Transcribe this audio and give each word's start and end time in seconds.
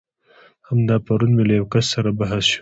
همدا 0.67 0.95
پرون 1.05 1.31
مې 1.35 1.43
له 1.49 1.53
يو 1.59 1.65
کس 1.73 1.85
سره 1.93 2.09
بحث 2.19 2.43
شو. 2.51 2.59